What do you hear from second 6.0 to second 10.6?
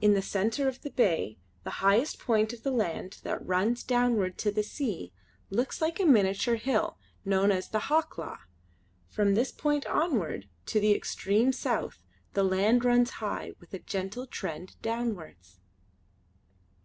miniature hill known as the Hawklaw; from this point onward